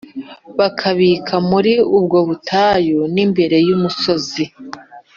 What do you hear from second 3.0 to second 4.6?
n’imbere y’umusozi